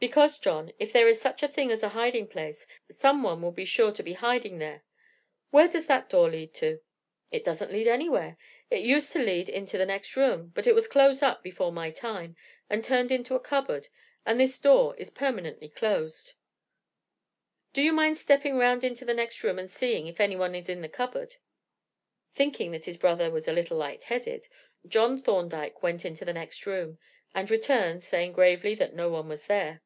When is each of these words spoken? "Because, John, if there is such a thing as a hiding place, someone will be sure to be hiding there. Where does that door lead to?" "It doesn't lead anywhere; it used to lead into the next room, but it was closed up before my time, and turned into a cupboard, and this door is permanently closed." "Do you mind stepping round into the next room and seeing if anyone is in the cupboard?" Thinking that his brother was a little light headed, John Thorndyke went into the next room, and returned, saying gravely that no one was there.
"Because, 0.00 0.38
John, 0.38 0.72
if 0.78 0.94
there 0.94 1.08
is 1.10 1.20
such 1.20 1.42
a 1.42 1.46
thing 1.48 1.70
as 1.70 1.82
a 1.82 1.90
hiding 1.90 2.26
place, 2.26 2.66
someone 2.90 3.42
will 3.42 3.52
be 3.52 3.66
sure 3.66 3.92
to 3.92 4.02
be 4.02 4.14
hiding 4.14 4.56
there. 4.58 4.82
Where 5.50 5.68
does 5.68 5.84
that 5.88 6.08
door 6.08 6.30
lead 6.30 6.54
to?" 6.54 6.80
"It 7.30 7.44
doesn't 7.44 7.70
lead 7.70 7.86
anywhere; 7.86 8.38
it 8.70 8.80
used 8.80 9.12
to 9.12 9.18
lead 9.18 9.50
into 9.50 9.76
the 9.76 9.84
next 9.84 10.16
room, 10.16 10.52
but 10.54 10.66
it 10.66 10.74
was 10.74 10.88
closed 10.88 11.22
up 11.22 11.42
before 11.42 11.70
my 11.70 11.90
time, 11.90 12.34
and 12.70 12.82
turned 12.82 13.12
into 13.12 13.34
a 13.34 13.40
cupboard, 13.40 13.88
and 14.24 14.40
this 14.40 14.58
door 14.58 14.96
is 14.96 15.10
permanently 15.10 15.68
closed." 15.68 16.32
"Do 17.74 17.82
you 17.82 17.92
mind 17.92 18.16
stepping 18.16 18.56
round 18.56 18.84
into 18.84 19.04
the 19.04 19.12
next 19.12 19.44
room 19.44 19.58
and 19.58 19.70
seeing 19.70 20.06
if 20.06 20.18
anyone 20.18 20.54
is 20.54 20.70
in 20.70 20.80
the 20.80 20.88
cupboard?" 20.88 21.34
Thinking 22.34 22.70
that 22.72 22.86
his 22.86 22.96
brother 22.96 23.30
was 23.30 23.46
a 23.46 23.52
little 23.52 23.76
light 23.76 24.04
headed, 24.04 24.48
John 24.88 25.20
Thorndyke 25.20 25.82
went 25.82 26.06
into 26.06 26.24
the 26.24 26.32
next 26.32 26.64
room, 26.64 26.98
and 27.34 27.50
returned, 27.50 28.02
saying 28.02 28.32
gravely 28.32 28.74
that 28.76 28.94
no 28.94 29.10
one 29.10 29.28
was 29.28 29.46
there. 29.46 29.82